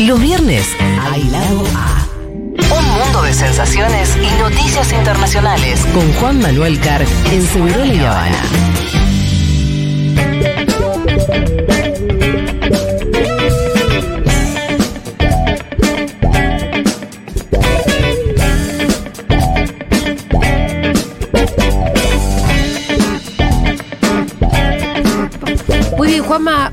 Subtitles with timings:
[0.00, 0.66] Los viernes,
[1.12, 2.08] al lado A.
[2.74, 8.42] Un mundo de sensaciones y noticias internacionales con Juan Manuel Carr en Segurola y Habana.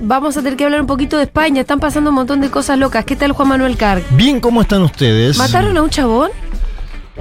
[0.07, 1.61] Vamos a tener que hablar un poquito de España.
[1.61, 3.05] Están pasando un montón de cosas locas.
[3.05, 4.03] ¿Qué tal, Juan Manuel Carg?
[4.11, 5.37] Bien, ¿cómo están ustedes?
[5.37, 6.31] ¿Mataron a un chabón?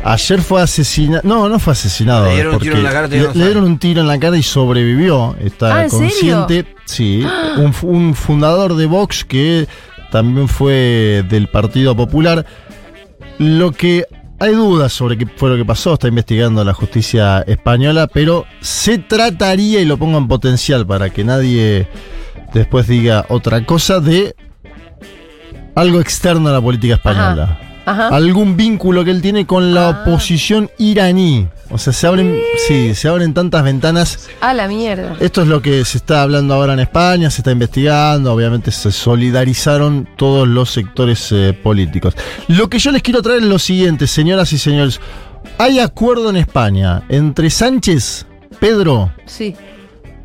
[0.05, 1.23] Ayer fue asesinado.
[1.25, 2.27] No, no fue asesinado.
[2.27, 4.37] Le dieron un tiro en la cara, le, le dieron un tiro en la cara
[4.37, 5.34] y sobrevivió.
[5.41, 6.66] Está Ah, ¿en consciente.
[6.84, 7.27] Sí.
[7.56, 9.66] Un, un fundador de Vox que
[10.12, 12.45] también fue del Partido Popular.
[13.39, 14.05] Lo que
[14.39, 18.98] hay dudas sobre qué fue lo que pasó, está investigando la justicia española, pero se
[18.98, 21.89] trataría, y lo pongo en potencial para que nadie
[22.59, 24.34] después diga otra cosa, de
[25.74, 27.59] algo externo a la política española.
[27.84, 28.09] Ajá.
[28.09, 29.91] Algún vínculo que él tiene con la Ah.
[30.03, 31.47] oposición iraní.
[31.70, 34.28] O sea, se abren, sí, se abren tantas ventanas.
[34.41, 35.16] A la mierda.
[35.20, 38.91] Esto es lo que se está hablando ahora en España, se está investigando, obviamente se
[38.92, 42.14] solidarizaron todos los sectores eh, políticos.
[42.48, 45.00] Lo que yo les quiero traer es lo siguiente, señoras y señores.
[45.59, 48.27] Hay acuerdo en España entre Sánchez,
[48.59, 49.55] Pedro, Sí.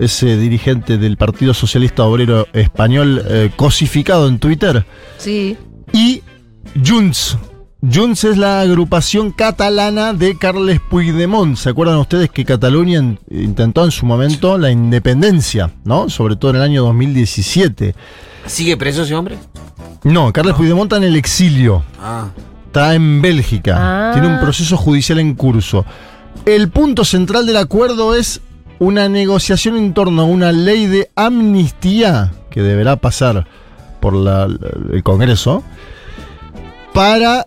[0.01, 4.85] Ese dirigente del Partido Socialista Obrero Español eh, cosificado en Twitter,
[5.17, 5.55] Sí.
[5.93, 6.21] y
[6.85, 7.37] Junts.
[7.81, 11.55] Junts es la agrupación catalana de Carles Puigdemont.
[11.57, 16.07] ¿Se acuerdan ustedes que Cataluña in- intentó en su momento la independencia, ¿no?
[16.09, 17.95] Sobre todo en el año 2017.
[18.45, 19.37] ¿Sigue preso ese hombre?
[20.03, 21.83] No, Carles Puigdemont está en el exilio.
[21.99, 22.27] Ah.
[22.67, 23.75] Está en Bélgica.
[23.77, 24.11] Ah.
[24.13, 25.83] Tiene un proceso judicial en curso.
[26.45, 28.41] El punto central del acuerdo es
[28.81, 33.45] una negociación en torno a una ley de amnistía que deberá pasar
[33.99, 34.47] por la-
[34.91, 35.63] el Congreso
[36.91, 37.45] para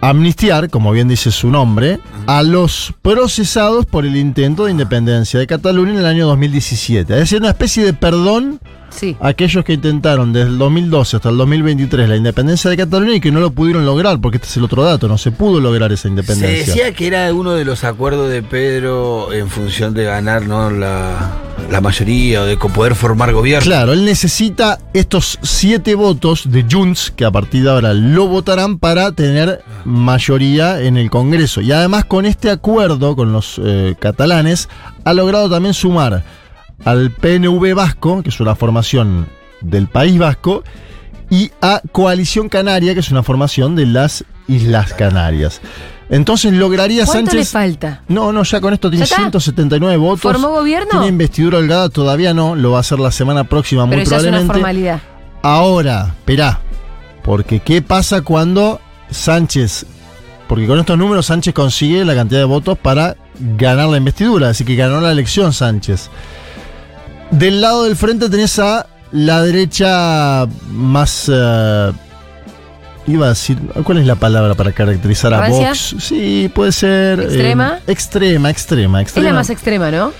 [0.00, 5.46] amnistiar, como bien dice su nombre, a los procesados por el intento de independencia de
[5.46, 7.12] Cataluña en el año 2017.
[7.14, 8.60] Es decir, una especie de perdón
[8.94, 9.16] Sí.
[9.20, 13.30] aquellos que intentaron desde el 2012 hasta el 2023 la independencia de Cataluña y que
[13.32, 16.02] no lo pudieron lograr, porque este es el otro dato, no se pudo lograr esa
[16.02, 16.66] Se independencia.
[16.66, 20.70] decía que era uno de los acuerdos de Pedro en función de ganar ¿no?
[20.70, 21.32] la,
[21.70, 23.64] la mayoría o de poder formar gobierno.
[23.64, 28.78] Claro, él necesita estos siete votos de Junts, que a partir de ahora lo votarán
[28.78, 31.60] para tener mayoría en el Congreso.
[31.60, 34.68] Y además con este acuerdo con los eh, catalanes,
[35.04, 36.24] ha logrado también sumar
[36.84, 39.26] al PNV Vasco, que es una formación
[39.60, 40.64] del País Vasco,
[41.30, 45.60] y a Coalición Canaria, que es una formación de las Islas Canarias.
[46.10, 47.50] Entonces lograría ¿Cuánto le Sánchez...
[47.50, 48.02] falta?
[48.08, 49.16] No, no, ya con esto tiene ¿Ya está?
[49.16, 50.20] 179 votos.
[50.20, 50.90] ¿Formó gobierno?
[50.90, 54.16] Tiene investidura holgada, todavía no, lo va a hacer la semana próxima Pero muy ya
[54.16, 54.52] es una probablemente.
[54.52, 55.00] formalidad.
[55.42, 56.60] Ahora, esperá,
[57.22, 58.80] porque ¿qué pasa cuando
[59.10, 59.86] Sánchez,
[60.46, 63.16] porque con estos números Sánchez consigue la cantidad de votos para
[63.56, 66.10] ganar la investidura, así que ganó la elección Sánchez.
[67.38, 71.30] Del lado del frente tenés a la derecha más...
[71.32, 71.92] eh,
[73.06, 75.46] Iba a decir, ¿cuál es la palabra para caracterizar a.
[75.50, 75.96] Vox?
[75.98, 77.20] Sí, puede ser.
[77.20, 77.80] eh, ¿Extrema?
[77.86, 79.28] extrema, extrema, Es extrema.
[79.28, 80.12] la más extrema, ¿no?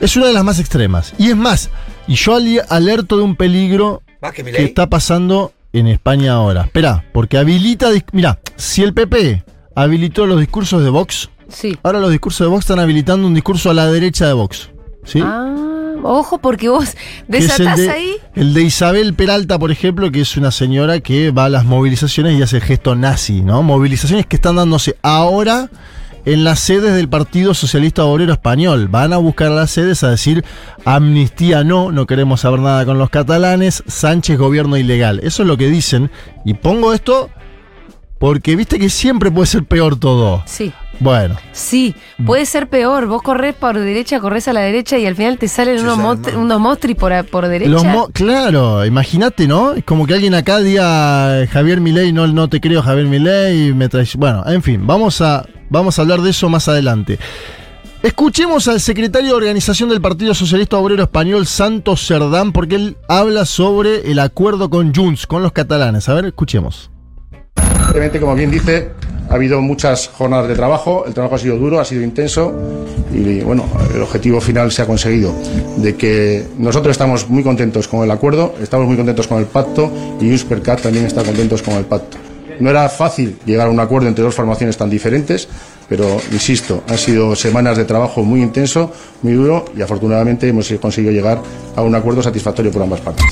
[0.00, 1.14] Es una de las más extremas.
[1.18, 1.70] Y es más,
[2.08, 2.36] y yo
[2.68, 4.02] alerto de un peligro
[4.34, 6.62] que está pasando en España ahora.
[6.62, 7.90] Espera, porque habilita.
[8.10, 9.44] Mira, si el PP
[9.76, 11.78] habilitó los discursos de Vox, Sí.
[11.84, 14.70] ahora los discursos de Vox están habilitando un discurso a la derecha de Vox.
[15.04, 15.20] ¿Sí?
[15.22, 15.54] Ah,
[16.02, 18.16] ojo, porque vos es el desatás de, ahí.
[18.34, 22.38] el de Isabel Peralta, por ejemplo, que es una señora que va a las movilizaciones
[22.38, 23.62] y hace el gesto nazi, ¿no?
[23.62, 25.70] Movilizaciones que están dándose ahora
[26.24, 28.88] en las sedes del Partido Socialista Obrero Español.
[28.88, 30.44] Van a buscar las sedes a decir
[30.84, 35.20] amnistía no, no queremos saber nada con los catalanes, Sánchez gobierno ilegal.
[35.22, 36.10] Eso es lo que dicen.
[36.44, 37.30] Y pongo esto
[38.22, 40.44] porque viste que siempre puede ser peor todo.
[40.46, 40.72] Sí.
[41.00, 43.06] Bueno, Sí, puede ser peor.
[43.06, 45.98] Vos corres por derecha, corres a la derecha y al final te salen Sí, unos,
[45.98, 46.36] mal.
[46.36, 46.78] unos
[47.32, 47.68] por derecha.
[47.72, 49.72] Los mo- claro, imagínate, ¿no?
[49.72, 53.88] Es como que alguien acá diga Javier Milei, no, no te creo Javier Milei, me
[53.88, 54.14] traes.
[54.14, 57.18] Bueno, en fin, vamos a, vamos a hablar de eso más adelante.
[58.04, 63.46] Escuchemos al secretario de organización del Partido Socialista Obrero Español, Santos Cerdán, porque él habla
[63.46, 66.08] sobre el acuerdo con Junts, con los catalanes.
[66.08, 66.92] A ver, escuchemos.
[67.92, 68.88] Evidentemente, como bien dice,
[69.28, 72.50] ha habido muchas jornadas de trabajo, el trabajo ha sido duro, ha sido intenso
[73.12, 75.34] y bueno, el objetivo final se ha conseguido,
[75.76, 79.92] de que nosotros estamos muy contentos con el acuerdo, estamos muy contentos con el pacto
[80.22, 82.16] y Junts per Cat también está contentos con el pacto.
[82.60, 85.46] No era fácil llegar a un acuerdo entre dos formaciones tan diferentes,
[85.86, 88.90] pero insisto, han sido semanas de trabajo muy intenso,
[89.20, 91.42] muy duro y afortunadamente hemos conseguido llegar
[91.76, 93.26] a un acuerdo satisfactorio por ambas partes.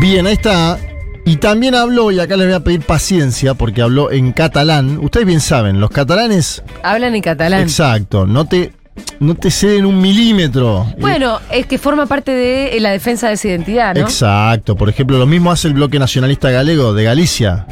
[0.00, 0.78] Bien, ahí está.
[1.26, 4.98] Y también habló, y acá les voy a pedir paciencia, porque habló en catalán.
[4.98, 6.62] Ustedes bien saben, los catalanes.
[6.82, 7.62] Hablan en catalán.
[7.62, 8.72] Exacto, no te,
[9.20, 10.86] no te ceden un milímetro.
[10.98, 14.02] Bueno, es que forma parte de la defensa de esa identidad, ¿no?
[14.02, 17.66] Exacto, por ejemplo, lo mismo hace el bloque nacionalista galego de Galicia.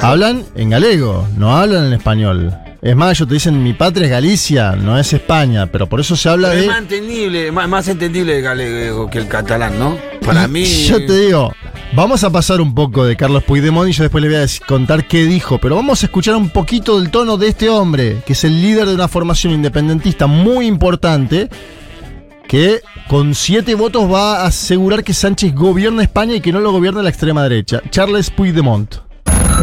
[0.00, 2.52] Hablan en galego, no hablan en español.
[2.82, 6.14] Es más, ellos te dicen mi patria es Galicia, no es España, pero por eso
[6.16, 6.66] se habla Pero de.
[6.66, 9.96] es más entendible, más, más entendible el galego que el catalán, ¿no?
[10.24, 10.64] Para Y mí.
[10.64, 11.52] Yo te digo,
[11.92, 15.06] vamos a pasar un poco de Carlos Puigdemont y yo después le voy a contar
[15.06, 18.44] qué dijo, pero vamos a escuchar un poquito del tono de este hombre, que es
[18.44, 21.48] el líder de una formación independentista muy importante,
[22.46, 26.72] que con siete votos va a asegurar que Sánchez gobierna España y que no lo
[26.72, 27.80] gobierna la extrema derecha.
[27.90, 29.08] Charles Puigdemont.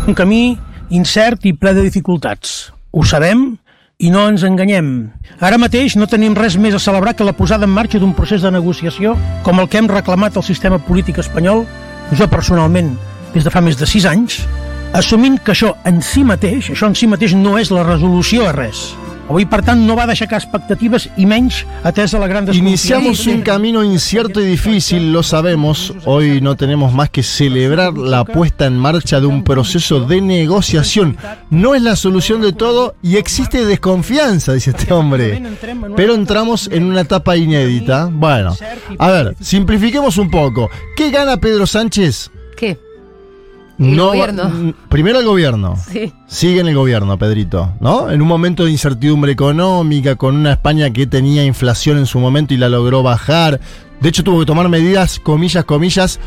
[0.08, 0.58] un camí
[0.90, 2.72] incert i ple de dificultats.
[2.92, 3.56] Ho sabem
[3.98, 4.90] i no ens enganyem.
[5.40, 8.44] Ara mateix no tenim res més a celebrar que la posada en marxa d'un procés
[8.44, 11.64] de negociació com el que hem reclamat al sistema polític espanyol,
[12.14, 12.94] jo personalment,
[13.34, 14.44] des de fa més de sis anys,
[14.96, 18.54] assumint que això en si mateix, això en si mateix no és la resolució a
[18.56, 18.92] res.
[19.28, 24.40] Avui, per no va d'aixecar expectatives i menys atesa la gran Iniciamos un camino incierto
[24.40, 25.94] y difícil, lo sabemos.
[26.06, 31.18] Hoy no tenemos más que celebrar la puesta en marcha de un proceso de negociación.
[31.50, 35.42] No es la solución de todo y existe desconfianza, dice este hombre.
[35.96, 38.10] Pero entramos en una etapa inédita.
[38.12, 38.56] Bueno,
[39.00, 40.70] a ver, simplifiquemos un poco.
[40.96, 42.32] ¿Qué gana Pedro Sánchez?
[43.78, 44.50] El gobierno.
[44.50, 45.76] mm, Primero el gobierno.
[45.92, 46.14] Sí.
[46.28, 48.10] Sigue en el gobierno, Pedrito, ¿no?
[48.10, 52.54] En un momento de incertidumbre económica, con una España que tenía inflación en su momento
[52.54, 53.60] y la logró bajar.
[54.00, 56.20] De hecho, tuvo que tomar medidas, comillas, comillas,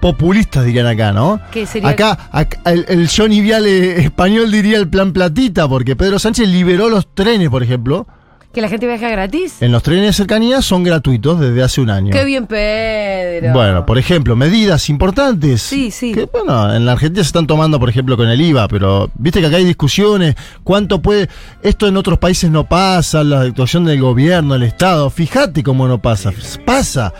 [0.00, 1.40] populistas, dirían acá, ¿no?
[1.50, 1.88] ¿Qué sería?
[1.88, 6.88] Acá, acá, el, el Johnny Viale español diría el plan platita, porque Pedro Sánchez liberó
[6.88, 8.06] los trenes, por ejemplo.
[8.54, 9.60] ¿Que la gente viaja gratis?
[9.62, 12.12] En los trenes de cercanía son gratuitos desde hace un año.
[12.12, 13.52] Qué bien, Pedro.
[13.52, 15.60] Bueno, por ejemplo, medidas importantes.
[15.60, 16.12] Sí, sí.
[16.12, 19.40] Que, bueno, en la Argentina se están tomando, por ejemplo, con el IVA, pero viste
[19.40, 20.36] que acá hay discusiones.
[20.62, 21.28] ¿Cuánto puede.?
[21.64, 25.10] Esto en otros países no pasa, la actuación del gobierno, el Estado.
[25.10, 26.32] Fíjate cómo no pasa.
[26.64, 27.12] Pasa.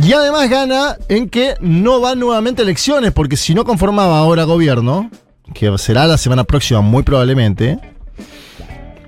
[0.00, 5.10] Y además gana en que no va nuevamente elecciones, porque si no conformaba ahora gobierno,
[5.52, 7.80] que será la semana próxima muy probablemente,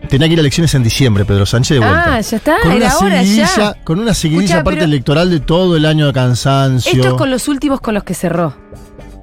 [0.07, 2.15] tenía que ir a elecciones en diciembre, Pedro Sánchez de vuelta.
[2.17, 3.47] Ah, ya está, Con era una ahora ya.
[3.47, 6.93] seguidilla, con una seguidilla Escucha, parte pero- electoral de todo el año de cansancio.
[6.93, 8.55] Esto es con los últimos con los que cerró.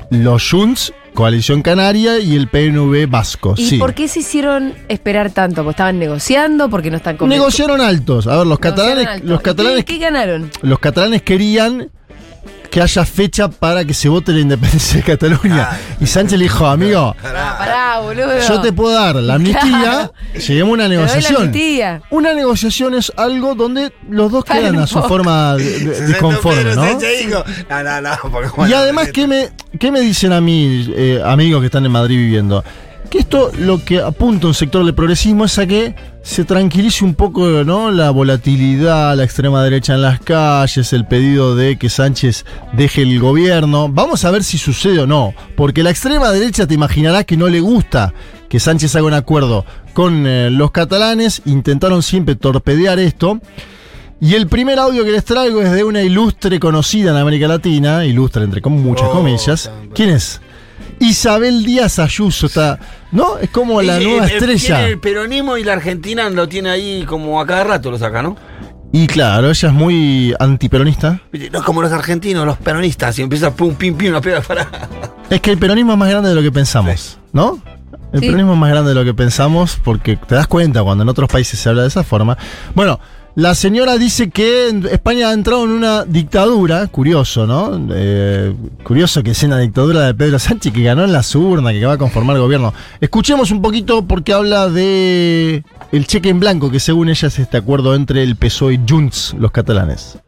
[0.10, 3.56] Los Junts, Coalición Canaria y el PNV Vasco.
[3.58, 3.78] ¿Y sí.
[3.78, 5.58] por qué se hicieron esperar tanto?
[5.64, 6.70] ¿Porque estaban negociando?
[6.70, 7.46] ¿Porque no están convencidos?
[7.60, 8.28] Negociaron altos.
[8.28, 9.28] A ver, los catalanes, alto.
[9.28, 10.52] los ¿Y catalanes, ¿Qué, qué ganaron?
[10.62, 11.90] los catalanes querían
[12.74, 15.70] que haya fecha para que se vote la independencia de Cataluña.
[16.02, 18.32] y Sánchez le dijo, amigo, pará, boludo.
[18.48, 20.14] yo te puedo dar la amnistía, Claro.
[20.34, 21.42] lleguemos a una negociación.
[21.44, 22.02] amnistía.
[22.10, 25.08] Una negociación es algo donde los dos Para quedan a su poco.
[25.08, 26.84] forma disconforme, ¿no?
[26.84, 28.10] No, no, no.
[28.32, 29.50] porque, Y además, ¿qué me,
[29.80, 32.64] qué me dicen a mí, eh, amigos que están en Madrid viviendo?
[33.08, 35.94] Que esto lo que apunta un sector del progresismo es a que
[36.24, 37.92] se tranquilice un poco ¿no?
[37.92, 43.20] la volatilidad, la extrema derecha en las calles, el pedido de que Sánchez deje el
[43.20, 43.90] gobierno.
[43.90, 47.50] Vamos a ver si sucede o no, porque la extrema derecha te imaginarás que no
[47.50, 48.14] le gusta
[48.50, 53.40] que Sánchez haga un acuerdo con eh, los catalanes, intentaron siempre torpedear esto.
[54.22, 58.06] Y el primer audio que les traigo es de una ilustre conocida en América Latina,
[58.06, 59.70] ilustre entre con muchas Oh, comillas.
[59.94, 60.40] ¿Quién es?
[61.00, 62.80] Isabel Díaz Ayuso está,
[63.12, 63.38] ¿no?
[63.38, 64.88] Es como la Y, nueva eh, estrella.
[64.88, 68.36] El peronismo y la Argentina lo tiene ahí como a cada rato lo saca, ¿no?
[68.92, 71.20] Y claro, ella es muy antiperonista.
[71.52, 74.70] No es como los argentinos, los peronistas, y empieza pum, pim, pim, una pega para.
[75.30, 77.60] Es que el peronismo es más grande de lo que pensamos, ¿no?
[78.12, 78.28] El Sí.
[78.28, 81.28] peronismo es más grande de lo que pensamos porque te das cuenta cuando en otros
[81.28, 82.38] países se habla de esa forma.
[82.76, 83.00] Bueno,
[83.36, 87.88] la señora dice que España ha entrado en una dictadura, curioso, ¿no?
[87.92, 91.86] Eh, curioso que sea una dictadura de Pedro Sánchez que ganó en las urnas, que
[91.86, 92.74] va a conformar el gobierno.
[93.02, 97.58] Escuchemos un poquito porque habla de el cheque en blanco, que según ella es este
[97.58, 100.20] acuerdo entre el PSOE y Junts, los catalanes.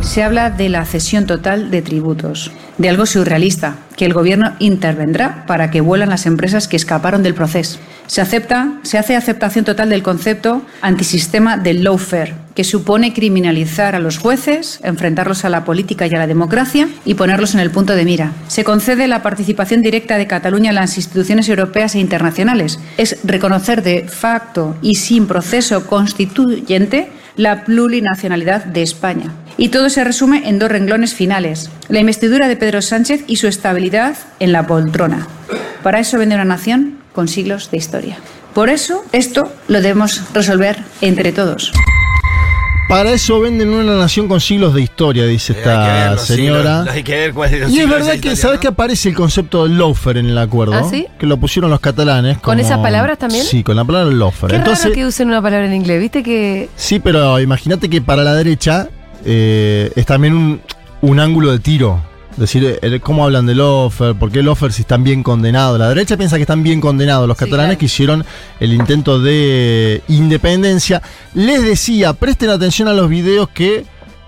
[0.00, 5.44] Se habla de la cesión total de tributos, de algo surrealista, que el gobierno intervendrá
[5.46, 7.78] para que vuelan las empresas que escaparon del proceso.
[8.06, 14.00] Se acepta, se hace aceptación total del concepto antisistema del lawfare, que supone criminalizar a
[14.00, 17.94] los jueces, enfrentarlos a la política y a la democracia y ponerlos en el punto
[17.94, 18.32] de mira.
[18.48, 22.78] Se concede la participación directa de Cataluña en las instituciones europeas e internacionales.
[22.98, 29.32] Es reconocer de facto y sin proceso constituyente la plurinacionalidad de España.
[29.56, 33.46] Y todo se resume en dos renglones finales, la investidura de Pedro Sánchez y su
[33.46, 35.28] estabilidad en la poltrona.
[35.82, 38.16] Para eso vende una nación con siglos de historia.
[38.54, 41.72] Por eso, esto lo debemos resolver entre todos.
[42.88, 46.20] Para eso venden una nación con siglos de historia, dice Hay que ver esta los
[46.26, 46.76] señora.
[46.80, 48.60] siglos, hay que ver cuál es los Y es verdad que, historia, ¿sabes ¿no?
[48.60, 50.74] que aparece el concepto de loafer en el acuerdo?
[50.74, 51.06] ¿Ah, sí?
[51.18, 52.38] Que lo pusieron los catalanes.
[52.38, 53.44] ¿Con como- esas palabras también?
[53.44, 54.50] Sí, con la palabra loafer.
[54.50, 58.02] Qué Entonces, raro que usen una palabra en inglés, ¿viste que sí, pero imagínate que
[58.02, 58.88] para la derecha
[59.24, 60.60] eh, es también un,
[61.02, 62.00] un ángulo de tiro.
[62.32, 64.16] Es decir, eh, ¿cómo hablan de loafer?
[64.16, 65.78] ¿Por qué loafer si están bien condenados?
[65.78, 67.78] La derecha piensa que están bien condenados los Sí, catalanes claro.
[67.78, 68.24] que hicieron
[68.58, 71.00] el intento de independencia.
[71.34, 73.84] Les decía, presten atención a los videos que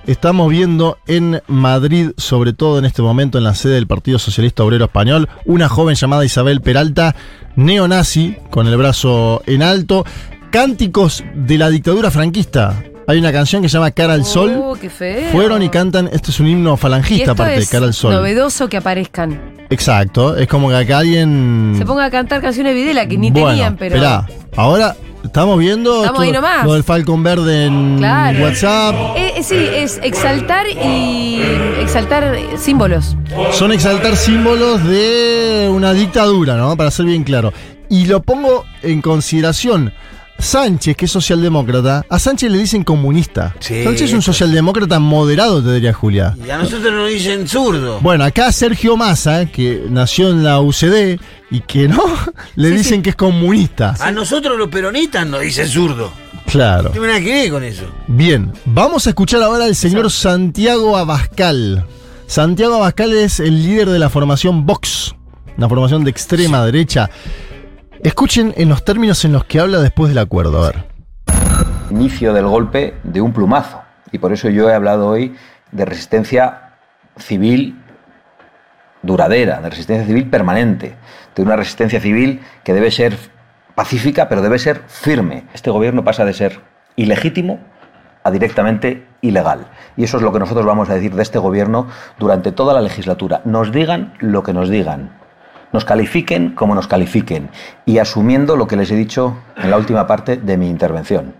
[0.07, 4.63] estamos viendo en Madrid, sobre todo en este momento en la sede del Partido Socialista
[4.63, 5.29] Obrero Español.
[5.45, 7.17] Una joven llamada Isabel Peralta,
[7.57, 10.05] neonazi, con el brazo en alto.
[10.53, 12.85] Cánticos de la dictadura franquista.
[13.09, 14.53] Hay una canción que se llama Cara al Sol.
[14.63, 15.31] Oh, qué feo.
[15.31, 18.13] Fueron y cantan, este es un himno falangista esto aparte, es Cara al Sol.
[18.13, 19.41] novedoso que aparezcan.
[19.71, 21.75] Exacto, es como que acá alguien...
[21.79, 23.95] Se ponga a cantar canciones de Videla que ni bueno, tenían, pero.
[23.97, 26.65] esperá, ahora estamos viendo Estamos esto- ahí nomás.
[26.65, 28.43] lo del Falcon Verde en Claro.
[28.45, 28.95] WhatsApp.
[29.17, 31.41] Eh, eh, sí, es exaltar y
[31.81, 33.17] exaltar símbolos.
[33.53, 36.77] Son exaltar símbolos de una dictadura, ¿no?
[36.77, 37.53] Para ser bien claro.
[37.89, 39.93] Y lo pongo en consideración.
[40.39, 43.55] Sánchez, que es socialdemócrata, a Sánchez le dicen comunista.
[43.59, 43.83] Sí.
[43.85, 46.37] Sánchez es un socialdemócrata moderado, te diría Julia.
[46.47, 48.01] Y a nosotros nos dicen zurdo.
[48.01, 51.19] Bueno, acá Sergio Massa, que nació en la UCD
[51.51, 52.03] y que no,
[52.57, 53.03] le Sí, dicen sí.
[53.03, 53.95] que es comunista.
[53.99, 56.13] A nosotros los peronistas nos dicen zurdo.
[56.47, 56.91] Claro.
[56.91, 57.85] Tiene nada que ver con eso.
[58.07, 61.85] Bien, vamos a escuchar ahora al señor Santiago Abascal.
[62.29, 65.15] Santiago Abascal es el líder de la formación Vox,
[65.57, 67.11] una formación de extrema derecha.
[68.03, 70.85] Escuchen en los términos en los que habla después del acuerdo, a ver.
[71.91, 73.81] inicio del golpe de un plumazo.
[74.13, 75.35] Y por eso yo he hablado hoy
[75.73, 76.75] de resistencia
[77.17, 77.83] civil
[79.03, 80.97] duradera, de resistencia civil permanente,
[81.35, 83.17] de una resistencia civil que debe ser
[83.75, 85.45] pacífica, pero debe ser firme.
[85.55, 86.61] Este gobierno pasa de ser
[86.97, 87.61] ilegítimo
[88.25, 89.67] a directamente ilegal.
[89.97, 91.89] Y eso es lo que nosotros vamos a decir de este gobierno
[92.19, 93.43] durante toda la legislatura.
[93.45, 95.26] Nos digan lo que nos digan.
[95.73, 97.51] Nos califiquen como nos califiquen.
[97.85, 101.35] Y asumiendo lo que les he dicho en la última parte de mi intervención.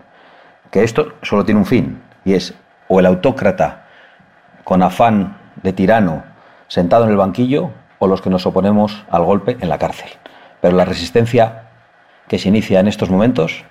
[0.71, 2.01] Que esto solo tiene un fin.
[2.25, 2.53] Y es
[2.87, 3.85] o el autócrata
[4.63, 6.23] con afán de tirano
[6.67, 10.09] sentado en el banquillo o los que nos oponemos al golpe en la cárcel.
[10.61, 11.63] Pero la resistencia
[12.27, 13.63] que se inicia en estos momentos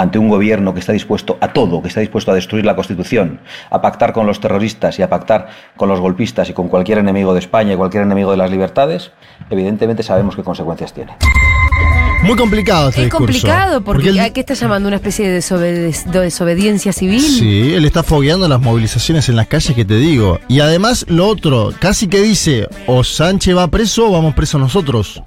[0.00, 3.40] ante un gobierno que está dispuesto a todo, que está dispuesto a destruir la Constitución,
[3.70, 7.34] a pactar con los terroristas y a pactar con los golpistas y con cualquier enemigo
[7.34, 9.10] de España y cualquier enemigo de las libertades,
[9.50, 11.12] evidentemente sabemos qué consecuencias tiene.
[12.22, 13.26] Muy complicado este Es discurso.
[13.26, 14.86] complicado porque, él- ¿a qué está llamando?
[14.88, 17.20] ¿Una especie de, desobediencia civil?
[17.20, 20.38] Sí, él está fogueando las movilizaciones en las calles que te digo.
[20.48, 25.22] Y además, lo otro, casi que dice, o Sánchez va preso o vamos presos nosotros.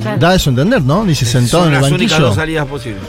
[0.00, 0.18] Claro.
[0.18, 1.04] Da eso a entender, ¿no?
[1.04, 2.26] Dice sentado Son en el las únicas banquillo.
[2.28, 3.02] dos salidas posibles.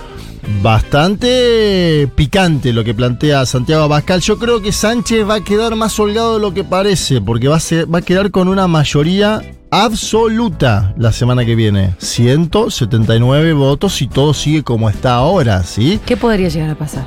[0.61, 4.21] Bastante picante lo que plantea Santiago Abascal.
[4.21, 7.57] Yo creo que Sánchez va a quedar más holgado de lo que parece, porque va
[7.57, 11.95] a, ser- va a quedar con una mayoría absoluta la semana que viene.
[11.99, 15.99] 179 votos y todo sigue como está ahora, ¿sí?
[16.05, 17.05] ¿Qué podría llegar a pasar?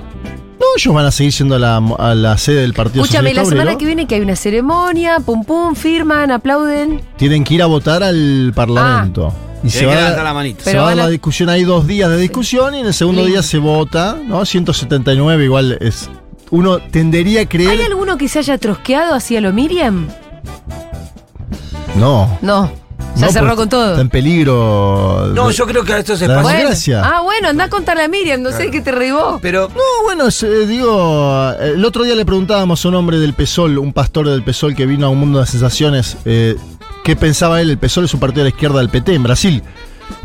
[0.58, 3.44] No, ellos van a seguir siendo a la, a la sede del Partido Escúchame, la
[3.44, 3.78] semana Obrero.
[3.78, 7.00] que viene que hay una ceremonia, pum pum, firman, aplauden.
[7.16, 9.32] Tienen que ir a votar al Parlamento.
[9.64, 10.62] Y se va, la manito.
[10.64, 12.86] se va a van dar a- la discusión, hay dos días de discusión y en
[12.86, 13.32] el segundo Lindo.
[13.34, 14.44] día se vota, ¿no?
[14.44, 16.08] 179 igual es...
[16.50, 17.70] Uno tendería a creer...
[17.70, 20.06] ¿Hay alguno que se haya trosqueado hacia lo Miriam?
[21.96, 22.38] No.
[22.42, 22.70] No.
[23.16, 23.90] Se No, cerró pues, con todo.
[23.92, 25.32] Está en peligro.
[25.34, 26.42] No, yo creo que a estos La espacios.
[26.44, 26.58] Bueno.
[26.58, 27.02] desgracia.
[27.02, 29.38] Ah, bueno, anda a contarle a Miriam, no sé qué te reibó.
[29.40, 33.18] Pero No, bueno, es, eh, digo, eh, el otro día le preguntábamos a un hombre
[33.18, 36.56] del PSOL, un pastor del PSOL que vino a un mundo de sensaciones, eh,
[37.06, 39.62] qué pensaba él, el PSOL es un partido de la izquierda del PT en Brasil.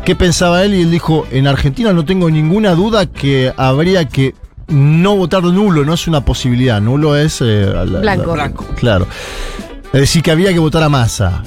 [0.04, 0.74] ¿Qué pensaba él?
[0.74, 4.34] Y él dijo, en Argentina no tengo ninguna duda que habría que
[4.66, 7.40] no votar nulo, no es una posibilidad, nulo es...
[7.40, 8.32] eh, la- la- Blanco.
[8.32, 8.66] Blanco.
[8.74, 9.06] Claro.
[9.92, 11.44] Es decir, que había que votar a masa.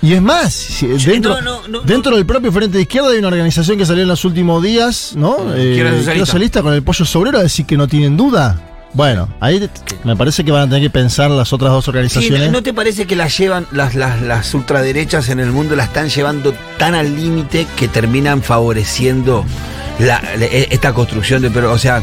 [0.00, 3.78] Y es más, dentro, no, no, dentro del propio Frente de Izquierda hay una organización
[3.78, 5.54] que salió en los últimos días, ¿no?
[5.54, 6.26] Eh, Izquierda Socialista.
[6.26, 8.60] Socialista con el pollo sobrero a decir que no tienen duda.
[8.94, 9.68] Bueno, ahí
[10.04, 12.50] me parece que van a tener que pensar las otras dos Sí, organizaciones.
[12.52, 16.10] ¿no te parece que las llevan, las, las, las ultraderechas en el mundo las están
[16.10, 19.44] llevando tan al límite que terminan favoreciendo
[19.98, 22.02] la, la- esta construcción de pero o sea,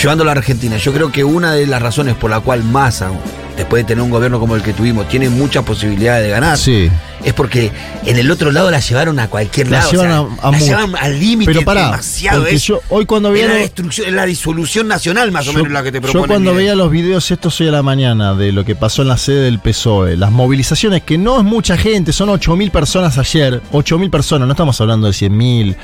[0.00, 0.76] llevándolo a Argentina?
[0.76, 3.08] Yo creo que una de las razones por la cual Massa,
[3.56, 6.90] después de tener un gobierno como el que tuvimos, tiene muchas posibilidades de ganar, Sí.
[7.24, 7.70] Es porque
[8.04, 9.90] en el otro lado la llevaron a cualquier La lado.
[9.92, 12.40] llevan o sea, a- a la llevan al límite Pero pará, demasiado.
[12.42, 15.72] porque es- yo hoy cuando veía la destrucción, la disolución nacional más o Yo- menos
[15.72, 16.26] la que te Yo propone.
[16.26, 16.66] cuando Milei.
[16.66, 19.42] veía los videos estos hoy a la mañana de lo que pasó en la sede
[19.42, 24.46] del PSOE, las movilizaciones, que no es mucha gente, son 8.000 personas ayer, 8.000 personas,
[24.46, 25.76] no estamos hablando de 100.000,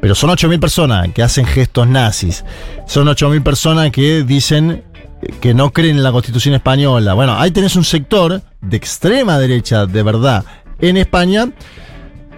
[0.00, 2.44] Pero son 8.000 personas que hacen gestos nazis.
[2.88, 4.82] Son 8.000 personas que dicen
[5.40, 7.14] que no creen en la constitución española.
[7.14, 10.44] Bueno, ahí tenés un sector de extrema derecha, de verdad,
[10.82, 11.50] en España,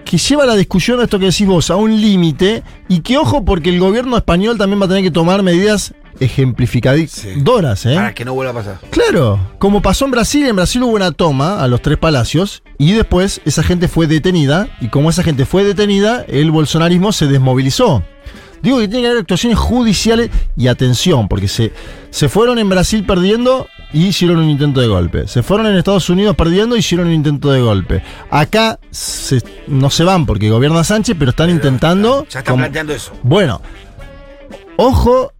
[0.05, 2.63] que lleva la discusión, esto que decís vos, a un límite.
[2.87, 7.85] Y que ojo, porque el gobierno español también va a tener que tomar medidas ejemplificadoras,
[7.85, 7.95] ¿eh?
[7.95, 8.79] Para que no vuelva a pasar.
[8.89, 12.93] Claro, como pasó en Brasil, en Brasil hubo una toma a los tres palacios y
[12.93, 18.03] después esa gente fue detenida y como esa gente fue detenida, el bolsonarismo se desmovilizó.
[18.61, 21.73] Digo que tiene que haber actuaciones judiciales y atención, porque se,
[22.09, 25.27] se fueron en Brasil perdiendo y hicieron un intento de golpe.
[25.27, 28.03] Se fueron en Estados Unidos perdiendo y hicieron un intento de golpe.
[28.29, 32.27] Acá se- no se van porque gobierna Sánchez, pero están intentando...
[32.29, 33.13] Ya están planteando eso.
[33.23, 33.61] Bueno,
[34.77, 35.33] ojo,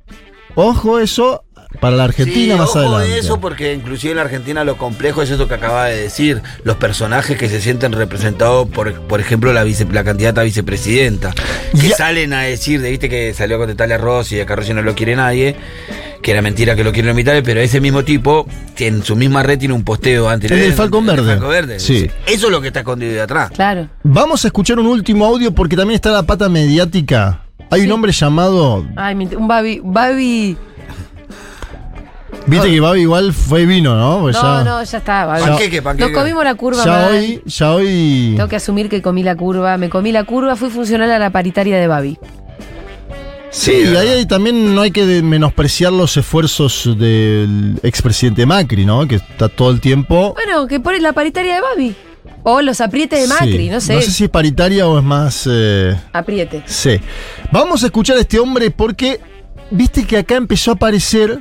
[0.55, 1.43] ojo eso
[1.81, 3.19] para la Argentina Sí, más ojo adelante.
[3.19, 6.77] eso porque inclusive en la Argentina lo complejo es eso que acaba de decir, los
[6.77, 11.33] personajes que se sienten representados por, por ejemplo, la, vice, la candidata a vicepresidenta,
[11.73, 14.45] que Ya- salen a decir, de, viste que salió a contestarle a Rossi y a
[14.45, 15.57] Carrossi no lo quiere nadie,
[16.25, 18.47] que era mentira que lo quieren invitar, pero ese mismo tipo
[18.79, 20.57] en su misma red tiene un posteo anterior.
[20.59, 21.33] El del Falcon Verde.
[21.33, 21.79] Falcon Verde.
[21.79, 22.09] Sí.
[22.25, 23.51] Eso es lo que está escondido de atrás.
[23.51, 23.89] Claro.
[24.01, 27.41] Vamos a escuchar un último audio porque también está la pata mediática.
[27.69, 28.87] Hay un hombre llamado.
[28.95, 29.81] Ay, un babi.
[29.83, 30.57] Babi.
[32.47, 34.21] Viste que Babi igual fue vino, ¿no?
[34.21, 35.25] Pues No, ya, no, ya está.
[35.25, 35.43] Babi.
[35.43, 36.11] Panqueque, panqueque.
[36.11, 38.33] Nos comimos la curva, ya hoy, ya hoy.
[38.35, 39.77] Tengo que asumir que comí la curva.
[39.77, 42.17] Me comí la curva, fui funcional a la paritaria de Babi.
[43.57, 49.07] Sí, y ahí hay- también no hay que menospreciar los esfuerzos del expresidente Macri, ¿no?
[49.07, 50.33] Que está todo el tiempo.
[50.33, 51.95] Bueno, que pone la paritaria de Babi.
[52.43, 53.69] O los aprietes de Macri, Sí.
[53.69, 53.95] no sé.
[53.95, 55.47] No sé si es paritaria o es más.
[55.49, 56.63] eh, Apriete.
[56.65, 56.99] Sí.
[57.51, 59.19] Vamos a escuchar a este hombre porque
[59.71, 61.39] viste que acá empezó a aparecer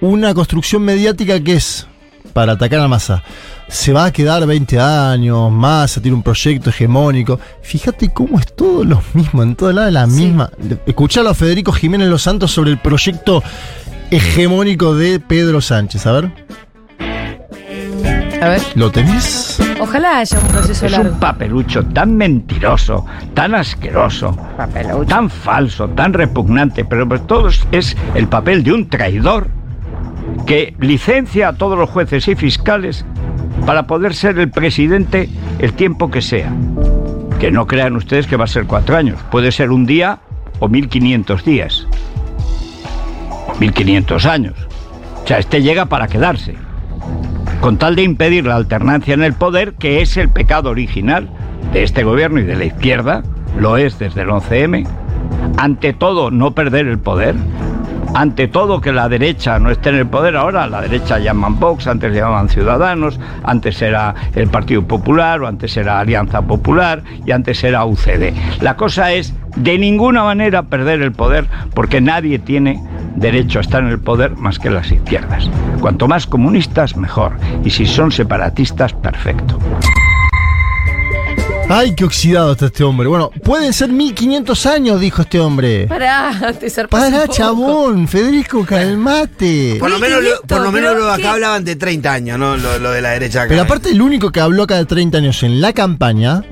[0.00, 1.86] una construcción mediática que es
[2.32, 3.22] para atacar a Massa.
[3.70, 7.38] Se va a quedar 20 años, Massa tiene un proyecto hegemónico.
[7.62, 10.26] Fíjate cómo es todo lo mismo, en todo lado la Sí.
[10.26, 10.50] misma.
[10.86, 13.42] Escuchalo a Federico Jiménez Los Santos sobre el proyecto
[14.10, 16.04] hegemónico de Pedro Sánchez.
[16.06, 16.30] A ver,
[18.42, 18.60] A ver.
[18.74, 19.60] ¿lo tenés?
[19.80, 21.12] Ojalá haya un proceso Es largo.
[21.12, 24.36] un papelucho tan mentiroso, tan asqueroso,
[25.08, 29.48] tan falso, tan repugnante, pero pues todo es- es el papel de un traidor
[30.46, 33.04] que licencia a todos los jueces y fiscales
[33.66, 36.52] para poder ser el presidente el tiempo que sea.
[37.38, 40.20] Que no crean ustedes que va a ser cuatro años, puede ser un día
[40.58, 41.86] o 1500 días,
[43.48, 44.54] o 1500 años.
[45.24, 46.56] O sea, este llega para quedarse
[47.60, 51.28] con tal de impedir la alternancia en el poder, que es el pecado original
[51.72, 53.22] de este gobierno y de la izquierda,
[53.58, 54.88] lo es desde el 11M,
[55.58, 57.36] ante todo no perder el poder,
[58.14, 61.86] ante todo que la derecha no esté en el poder, ahora la derecha llaman Vox,
[61.86, 67.62] antes llamaban Ciudadanos, antes era el Partido Popular o antes era Alianza Popular y antes
[67.64, 68.32] era UCD.
[68.60, 72.82] La cosa es de ninguna manera perder el poder porque nadie tiene
[73.16, 75.48] derecho a estar en el poder más que las izquierdas.
[75.80, 77.32] Cuanto más comunistas, mejor.
[77.64, 79.58] Y si son separatistas, perfecto.
[81.72, 83.06] Ay, qué oxidado está este hombre.
[83.06, 85.86] Bueno, pueden ser 1500 años, dijo este hombre.
[85.86, 87.32] Pará, te poco.
[87.32, 89.76] chabón, Federico, calmate.
[89.78, 92.56] Por lo menos, lo- 1500, por lo menos acá hablaban de 30 años, ¿no?
[92.56, 93.50] Lo, lo de la derecha acá.
[93.50, 96.42] Pero aparte, el único que habló acá de 30 años en la campaña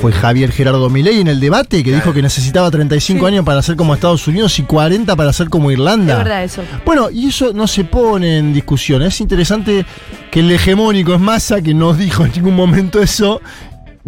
[0.00, 3.74] fue Javier Gerardo Milei en el debate, que dijo que necesitaba 35 años para ser
[3.74, 6.12] como Estados Unidos y 40 para ser como Irlanda.
[6.14, 6.62] Es verdad eso.
[6.84, 9.02] Bueno, y eso no se pone en discusión.
[9.02, 9.84] Es interesante
[10.30, 13.40] que el hegemónico es Massa, que no dijo en ningún momento eso.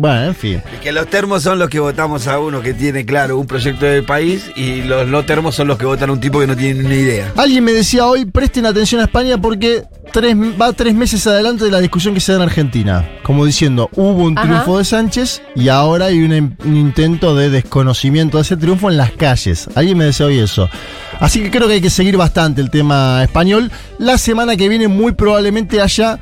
[0.00, 0.62] Bueno, en fin.
[0.74, 3.84] Y que los termos son los que votamos a uno que tiene claro un proyecto
[3.84, 6.56] del país y los no termos son los que votan a un tipo que no
[6.56, 7.30] tiene ni idea.
[7.36, 11.70] Alguien me decía hoy, presten atención a España porque tres, va tres meses adelante de
[11.70, 13.06] la discusión que se da en Argentina.
[13.22, 14.48] Como diciendo, hubo un Ajá.
[14.48, 19.12] triunfo de Sánchez y ahora hay un intento de desconocimiento de ese triunfo en las
[19.12, 19.68] calles.
[19.74, 20.70] Alguien me decía hoy eso.
[21.18, 23.70] Así que creo que hay que seguir bastante el tema español.
[23.98, 26.18] La semana que viene muy probablemente haya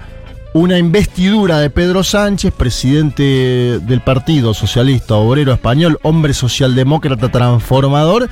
[0.59, 8.29] una investidura de Pedro Sánchez, presidente del Partido Socialista Obrero Español, hombre socialdemócrata transformador,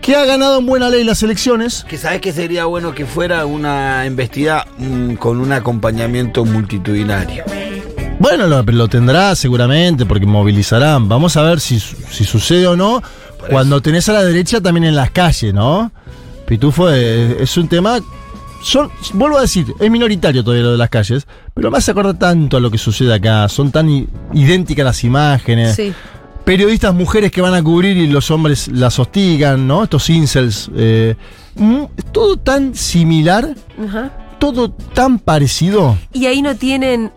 [0.00, 1.84] que ha ganado en buena ley las elecciones.
[1.88, 7.44] Que sabes que sería bueno que fuera una investida mm, con un acompañamiento multitudinario.
[8.20, 11.08] Bueno, lo, lo tendrá seguramente porque movilizarán.
[11.08, 13.02] Vamos a ver si, si sucede o no
[13.48, 15.90] cuando tenés a la derecha también en las calles, ¿no?
[16.46, 17.98] Pitufo es, es un tema...
[18.62, 22.18] Son, vuelvo a decir, es minoritario todavía lo de las calles, pero me hace acordar
[22.18, 23.48] tanto a lo que sucede acá.
[23.48, 25.76] Son tan idénticas las imágenes.
[25.76, 25.92] Sí.
[26.44, 29.84] Periodistas mujeres que van a cubrir y los hombres las hostigan, ¿no?
[29.84, 30.70] Estos incels.
[30.74, 31.14] eh,
[32.12, 34.10] todo tan similar, Ajá.
[34.38, 35.96] todo tan parecido.
[36.12, 37.12] Y ahí no tienen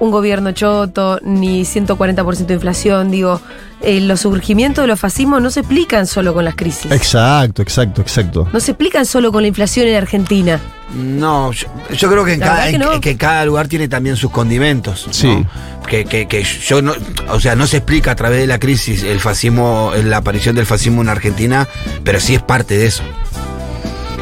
[0.00, 3.10] un gobierno choto, ni 140% de inflación.
[3.10, 3.40] Digo,
[3.82, 6.90] eh, los surgimientos de los fascismos no se explican solo con las crisis.
[6.90, 8.48] Exacto, exacto, exacto.
[8.52, 10.60] No se explican solo con la inflación en Argentina.
[10.94, 15.04] No, yo, yo creo que en, cada, en- que lugar tiene también sus condimentos.
[15.08, 15.12] ¿no?
[15.12, 15.44] Sí.
[15.88, 16.94] Que, que, que yo no,
[17.28, 20.66] o sea, no se explica a través de la crisis el fascismo, la aparición del
[20.66, 21.68] fascismo en Argentina,
[22.02, 23.02] pero sí es parte de eso.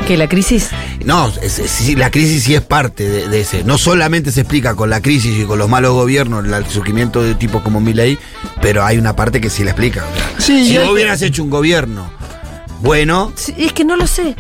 [0.07, 0.69] Que la crisis.
[1.05, 3.65] No, es- es- sí, la crisis sí es parte de, de ese.
[3.65, 7.35] No solamente se explica con la crisis y con los malos gobiernos, el surgimiento de
[7.35, 8.19] tipos como Milley,
[8.61, 10.05] pero hay una parte que sí la explica.
[10.05, 12.11] o sea, Sí, si vos hubieras hecho un gobierno
[12.83, 14.35] bueno, Sí, Es que no lo sé.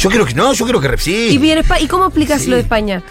[0.00, 1.28] Yo creo que no, yo creo que sí.
[1.30, 2.48] ¿Y, bien, ¿Y cómo explicas Sí.
[2.48, 3.02] lo de España?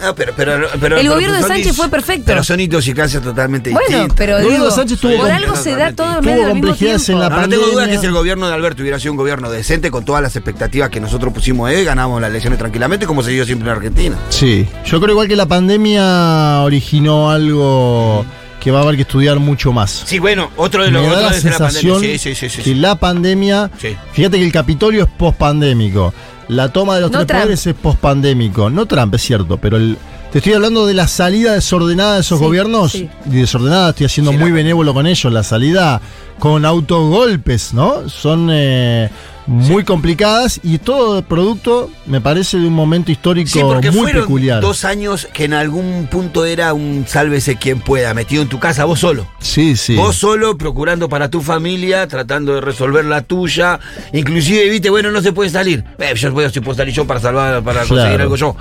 [0.00, 2.24] No, pero, pero- pero- El pero gobierno de Sánchez fue perfecto.
[2.26, 4.16] Pero son idiosincrasias totalmente Bueno, distintas.
[4.16, 6.68] pero El digo, Sánchez tuvo por algo se da todo en tuvo medio del mismo
[6.68, 7.22] complejidades tiempo.
[7.24, 9.16] en la No, no tengo duda que si el gobierno de Alberto hubiera sido un
[9.16, 13.22] gobierno decente con todas las expectativas que nosotros pusimos ahí, ganamos las elecciones tranquilamente, como
[13.22, 14.16] se dio siempre en Argentina.
[14.28, 18.24] Sí, yo creo igual que la pandemia originó algo
[18.60, 20.04] que va a haber que estudiar mucho más.
[20.06, 22.18] Sí, bueno, otro de Me los da la otros de la sensación pandemia.
[22.18, 22.74] Sí, sí, sí, sí, que sí.
[22.74, 23.94] la pandemia, Sí.
[24.12, 26.14] fíjate que el Capitolio es post-pandémico,
[26.48, 27.42] la toma de los No tres Trump.
[27.42, 29.96] poderes es post-pandémico, no Trump, es cierto, pero el,
[30.32, 33.08] te estoy hablando de la salida desordenada de esos Sí, gobiernos, sí.
[33.26, 36.00] y desordenada estoy haciendo Sí, muy la- benévolo con ellos, la salida
[36.38, 38.08] con autogolpes, ¿no?
[38.08, 39.08] Son eh,
[39.46, 44.22] muy complicadas y todo producto, me parece, de un momento histórico Sí, porque muy fueron
[44.22, 44.60] peculiar.
[44.62, 48.84] dos años que en algún punto era un sálvese quien pueda, metido en tu casa,
[48.86, 49.26] vos solo.
[49.40, 49.96] Sí, sí.
[49.96, 53.80] Vos solo, procurando para tu familia, tratando de resolver la tuya.
[54.14, 55.84] Inclusive, viste, bueno, no se puede salir.
[55.98, 58.56] Eh, yo puedo, si puedo salir yo para salvar, para conseguir algo yo.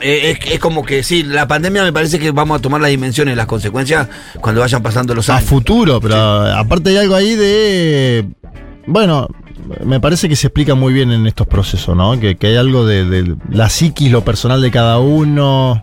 [0.00, 2.90] Eh, es, es como que sí, la pandemia me parece que vamos a tomar las
[2.90, 4.08] dimensiones, las consecuencias
[4.40, 5.48] cuando vayan pasando los a años.
[5.48, 8.26] futuro, pero aparte hay algo ahí de.
[8.86, 9.28] Bueno,
[9.84, 12.18] me parece que se explica muy bien en estos procesos, ¿no?
[12.20, 15.82] Que, que hay algo de, de la psiquis, lo personal de cada uno.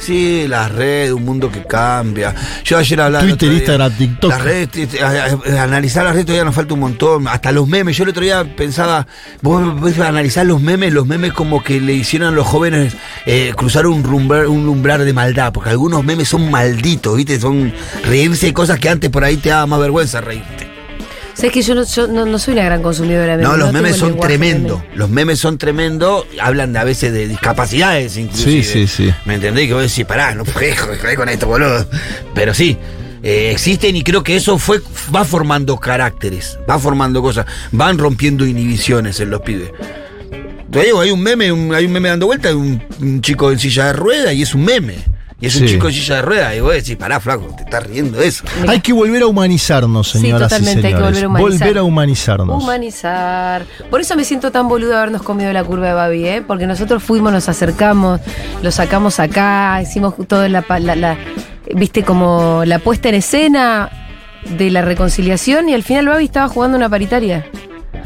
[0.00, 2.34] Sí, las redes, un mundo que cambia.
[2.64, 3.24] Yo ayer hablaba.
[3.24, 4.30] Twitter, Instagram, TikTok.
[4.30, 5.26] Las redes, t- a-
[5.58, 7.28] a- analizar las redes todavía nos falta un montón.
[7.28, 7.96] Hasta los memes.
[7.98, 9.06] Yo el otro día pensaba,
[9.42, 12.94] vos ves analizar los memes, los memes como que le hicieron a los jóvenes
[13.26, 15.52] eh, cruzar un umbral, un umbral de maldad.
[15.52, 17.38] Porque algunos memes son malditos, ¿viste?
[17.38, 17.70] Son
[18.04, 20.69] reírse de cosas que antes por ahí te daba más vergüenza reírte.
[21.40, 23.48] Sabes que yo no, yo no, no soy una gran consumidora de memes.
[23.50, 24.18] No, los memes son meme.
[24.94, 26.26] Los memes son tremendos.
[26.40, 28.62] Hablan a veces de discapacidades, inclusive.
[28.62, 29.14] Sí, sí, sí.
[29.24, 29.66] ¿Me entendés?
[29.68, 31.86] Que vos decís, pará, no puedes joder con esto, boludo.
[32.34, 32.76] Pero sí,
[33.22, 34.80] eh, existen y creo que eso fue
[35.14, 39.70] va formando caracteres, va formando cosas, van rompiendo inhibiciones en los pibes.
[40.70, 43.50] Te digo, hay un meme, un- hay un meme dando vuelta de un, un chico
[43.50, 44.94] en silla de rueda y es un meme.
[45.40, 45.74] Y es un Sí.
[45.74, 46.54] chico en silla de rueda.
[46.54, 48.44] Y vos decís, pará, flaco, te estás riendo de eso.
[48.68, 51.12] Hay que volver a humanizarnos, Sí, señoras totalmente, y hay que señores.
[51.22, 51.58] volver a humanizar.
[51.68, 52.62] Volver a humanizarnos.
[52.62, 53.64] Humanizar.
[53.90, 56.42] Por eso me siento tan boludo de habernos comido la curva de Babi, ¿eh?
[56.46, 58.20] Porque nosotros fuimos, nos acercamos,
[58.62, 61.16] lo sacamos acá, hicimos toda la, pa- la- la-
[61.74, 63.90] viste, como la puesta en escena
[64.58, 67.46] de la reconciliación y al final Babi estaba jugando una paritaria.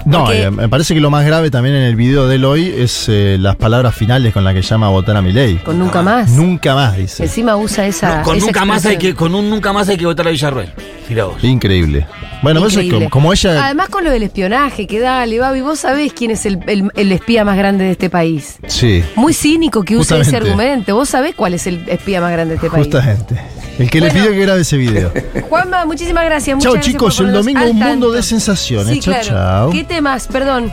[0.05, 2.45] No, porque- eh, me parece que lo más grave también en el video de él
[2.45, 5.57] hoy es eh, las palabras finales con las que llama a votar a mi ley.
[5.65, 6.31] Con nunca más.
[6.31, 7.23] Nunca más, dice.
[7.25, 8.19] Encima usa esa.
[8.19, 10.31] No, con, esa nunca más hay que, con un nunca más hay que votar a
[10.31, 10.73] Villarruel.
[11.15, 11.45] Vos.
[11.45, 12.07] Increíble.
[12.43, 13.11] Bueno, eso es Increíble.
[13.11, 13.65] como, como ella.
[13.67, 17.13] Además con lo del espionaje, que dale, Babi, vos sabés quién es el, el- el
[17.13, 18.57] espía más grande de este país.
[18.69, 20.95] Sí, Muy cínico que use ese argumento.
[20.95, 22.85] Vos sabés cuál es el espía más grande de este país.
[22.87, 23.39] justamente.
[23.79, 24.15] El que Bueno.
[24.15, 25.13] le pidió que grabe ese video.
[25.49, 26.57] Juanma, muchísimas gracias.
[26.61, 28.13] Chao, muchas gracias chicos, el domingo un mundo tanto.
[28.13, 28.95] de sensaciones.
[28.95, 29.71] Sí, Chao, claro.
[29.95, 29.95] Chao.
[29.95, 30.27] ¿Qué temas?
[30.29, 30.73] Perdón.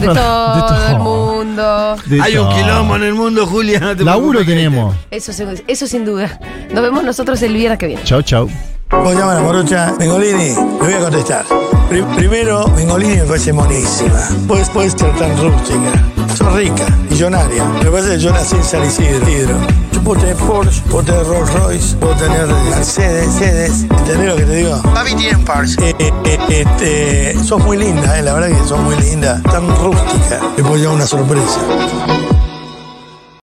[0.00, 0.88] De De todo, todo.
[0.88, 1.96] el mundo.
[2.06, 2.56] De Hay un todo.
[2.56, 3.80] quilombo en el mundo, Julia.
[3.80, 4.94] No te Laburo tenemos.
[5.10, 5.32] Eso,
[5.66, 6.38] eso sin duda.
[6.72, 8.02] Nos vemos nosotros el viernes que viene.
[8.04, 8.48] Chao, chao.
[8.90, 9.94] ¿Cómo llama la morocha?
[9.98, 11.44] Mengolini, le voy a contestar.
[11.88, 14.18] Pri- primero, Mengolini me parece monísima.
[14.48, 15.92] Puedes, puedes ser tan rústica.
[16.36, 17.64] Sos rica, millonaria.
[17.82, 19.56] Me parece que yo nací en San Isidro.
[19.92, 23.82] Yo puedo tener Porsche, puedo tener Rolls Royce, puedo tener Mercedes, Mercedes.
[23.82, 24.82] ¿Entendés lo que te digo?
[24.82, 25.90] Papi tiene Porsche.
[25.90, 29.40] Eh, eh, eh, este, sos muy linda, eh, la verdad que sos muy linda.
[29.50, 30.40] Tan rústica.
[30.56, 31.60] Le puedo llevar una sorpresa.